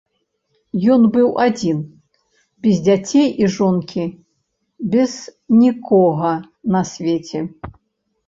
[0.93, 1.77] Ён быў адзін,
[2.67, 4.05] без дзяцей і жонкі,
[4.95, 5.13] без
[5.61, 6.31] нікога
[6.77, 7.39] на свеце.